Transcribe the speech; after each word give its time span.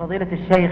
فضيلة 0.00 0.26
الشيخ 0.32 0.70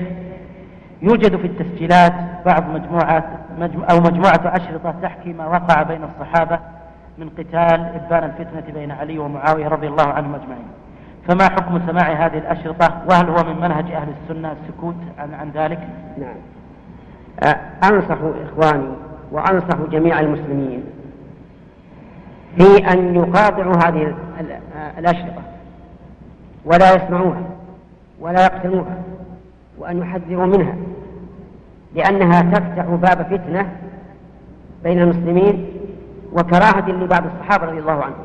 يوجد 1.03 1.37
في 1.37 1.47
التسجيلات 1.47 2.13
بعض 2.47 2.71
مجموعات 2.71 3.25
مجم 3.59 3.83
أو 3.83 4.01
مجموعة 4.01 4.41
أشرطة 4.45 4.95
تحكي 5.03 5.33
ما 5.33 5.47
وقع 5.47 5.83
بين 5.83 6.01
الصحابة 6.05 6.59
من 7.19 7.29
قتال 7.29 7.81
إبان 7.81 8.25
الفتنة 8.25 8.75
بين 8.75 8.91
علي 8.91 9.19
ومعاوية 9.19 9.69
رضي 9.69 9.87
الله 9.87 10.09
عنهم 10.09 10.35
أجمعين. 10.35 10.67
فما 11.29 11.45
حكم 11.45 11.81
سماع 11.87 12.27
هذه 12.27 12.39
الأشرطة؟ 12.39 13.03
وهل 13.11 13.29
هو 13.29 13.45
من 13.45 13.61
منهج 13.61 13.93
أهل 13.93 14.09
السنة 14.23 14.53
السكوت 14.53 14.97
عن, 15.19 15.35
عن 15.35 15.51
ذلك؟ 15.55 15.89
نعم. 16.19 16.37
أنصح 17.85 18.19
إخواني 18.23 18.89
وأنصح 19.33 19.77
جميع 19.91 20.21
المسلمين 20.21 20.85
في 22.59 22.93
أن 22.93 23.15
يقاطعوا 23.15 23.75
هذه 23.85 24.15
الأشرطة. 24.99 25.43
ولا 26.65 26.95
يسمعوها 26.95 27.43
ولا 28.21 28.43
يقتنوها 28.45 29.08
وأن 29.79 29.99
يحذروا 29.99 30.47
منها 30.47 30.75
لأنها 31.95 32.41
تفتح 32.41 32.85
باب 32.85 33.23
فتنة 33.23 33.77
بين 34.85 35.03
المسلمين 35.03 35.67
وكراهة 36.33 36.89
لبعض 36.89 37.25
الصحابة 37.27 37.67
رضي 37.67 37.79
الله 37.79 38.05
عنهم. 38.05 38.25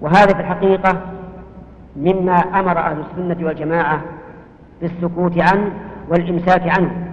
وهذا 0.00 0.34
في 0.34 0.40
الحقيقة 0.40 1.00
مما 1.96 2.36
أمر 2.36 2.78
أهل 2.78 3.04
السنة 3.10 3.46
والجماعة 3.46 4.02
بالسكوت 4.80 5.38
عنه 5.38 5.70
والإمساك 6.08 6.78
عنه. 6.78 7.08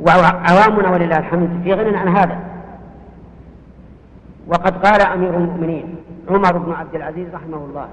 وعوامنا 0.00 0.90
ولله 0.90 1.18
الحمد 1.18 1.60
في 1.64 1.72
غنى 1.72 1.96
عن 1.96 2.08
هذا. 2.16 2.38
وقد 4.46 4.86
قال 4.86 5.02
أمير 5.02 5.36
المؤمنين 5.36 5.96
عمر 6.30 6.58
بن 6.58 6.72
عبد 6.72 6.94
العزيز 6.94 7.34
رحمه 7.34 7.56
الله. 7.56 7.88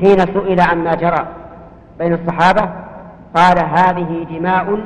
حين 0.00 0.18
سئل 0.18 0.60
عما 0.60 0.94
جرى 0.94 1.26
بين 1.98 2.12
الصحابة 2.14 2.70
قال 3.34 3.58
هذه 3.58 4.26
دماء 4.30 4.78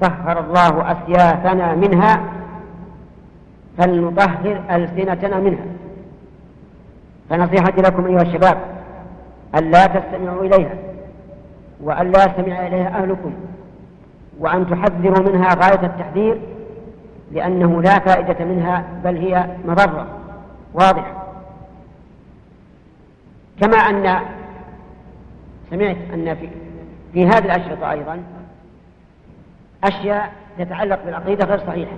طهر 0.00 0.40
الله 0.40 0.92
أسيافنا 0.92 1.74
منها 1.74 2.20
فلنطهر 3.78 4.62
ألسنتنا 4.70 5.38
منها. 5.40 5.64
فنصيحتي 7.30 7.82
لكم 7.82 8.06
أيها 8.06 8.22
الشباب 8.22 8.58
أن 9.58 9.70
لا 9.70 9.86
تستمعوا 9.86 10.44
إليها 10.44 10.74
وأن 11.82 12.10
لا 12.10 12.24
يستمع 12.24 12.66
إليها 12.66 13.02
أهلكم 13.02 13.32
وأن 14.38 14.70
تحذروا 14.70 15.32
منها 15.32 15.54
غاية 15.54 15.86
التحذير 15.86 16.40
لأنه 17.32 17.82
لا 17.82 17.98
فائدة 17.98 18.44
منها 18.44 18.84
بل 19.04 19.16
هي 19.16 19.46
مضرة 19.64 20.06
واضحة. 20.74 21.26
كما 23.60 23.76
أن 23.76 24.20
سمعت 25.70 25.96
أن 26.14 26.34
في, 26.34 26.48
في 27.12 27.26
هذه 27.26 27.44
الأشرطة 27.44 27.90
أيضا 27.90 28.22
أشياء 29.84 30.32
تتعلق 30.58 31.04
بالعقيدة 31.04 31.44
غير 31.44 31.58
صحيحة. 31.58 31.96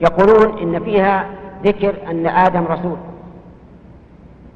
يقولون 0.00 0.58
إن 0.58 0.84
فيها 0.84 1.26
ذكر 1.64 2.10
أن 2.10 2.26
آدم 2.26 2.64
رسول 2.64 2.96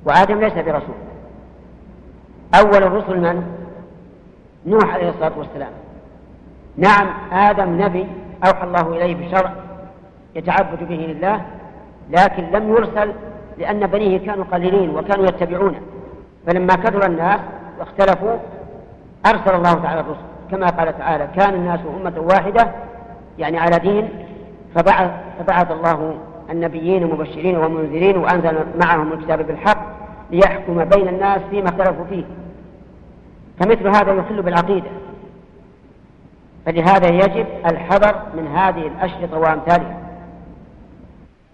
وآدم 0.04 0.40
ليس 0.40 0.52
برسول. 0.52 0.94
أول 2.54 2.82
الرسل 2.82 3.20
من؟ 3.20 3.42
نوح 4.66 4.94
عليه 4.94 5.10
الصلاة 5.10 5.38
والسلام. 5.38 5.72
نعم 6.76 7.32
آدم 7.32 7.82
نبي 7.82 8.06
أوحى 8.46 8.64
الله 8.64 8.96
إليه 8.96 9.26
بشرع 9.26 9.52
يتعبد 10.34 10.88
به 10.88 10.94
لله 10.94 11.42
لكن 12.10 12.42
لم 12.42 12.68
يرسل 12.68 13.12
لأن 13.58 13.86
بنيه 13.86 14.18
كانوا 14.18 14.44
قليلين 14.44 14.90
وكانوا 14.90 15.26
يتبعونه. 15.26 15.80
فلما 16.48 16.74
كثر 16.74 17.06
الناس 17.06 17.40
واختلفوا 17.78 18.36
أرسل 19.26 19.54
الله 19.54 19.74
تعالى 19.74 20.00
الرسل 20.00 20.20
كما 20.50 20.66
قال 20.66 20.98
تعالى 20.98 21.28
كان 21.36 21.54
الناس 21.54 21.80
أمة 22.00 22.20
واحدة 22.20 22.70
يعني 23.38 23.58
على 23.58 23.78
دين 23.78 24.08
فبعث, 24.74 25.10
فبعث 25.38 25.70
الله 25.70 26.14
النبيين 26.50 27.06
مبشرين 27.06 27.56
ومنذرين 27.56 28.16
وأنزل 28.16 28.58
معهم 28.80 29.12
الكتاب 29.12 29.46
بالحق 29.46 29.78
ليحكم 30.30 30.84
بين 30.84 31.08
الناس 31.08 31.40
فيما 31.50 31.68
اختلفوا 31.68 32.04
فيه. 32.10 32.24
فمثل 33.60 33.88
هذا 33.88 34.12
يخل 34.12 34.42
بالعقيدة. 34.42 34.90
فلهذا 36.66 37.08
يجب 37.08 37.46
الحذر 37.66 38.22
من 38.34 38.46
هذه 38.46 38.86
الأشرطة 38.86 39.38
وأمثالها. 39.38 40.07